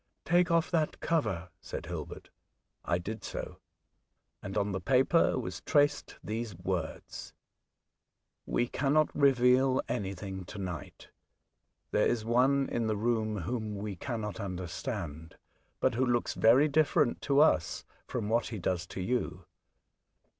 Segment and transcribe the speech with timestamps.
[0.25, 2.31] "Take off that cover," said Hilbert.
[2.83, 3.59] I did so,
[4.41, 7.03] and on the paper was traced these word:—
[8.05, 11.09] *' We cannot reveal anything to night.
[11.91, 15.35] There is one in the room whom we cannot understand,
[15.79, 19.45] but who looks very different to us from what he Oxford, 33 does to you.